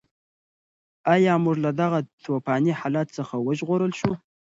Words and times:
ایا 1.13 1.33
موږ 1.43 1.55
له 1.65 1.71
دغه 1.81 1.99
توپاني 2.23 2.73
حالت 2.79 3.07
څخه 3.17 3.35
وژغورل 3.47 3.91
شوو؟ 3.99 4.15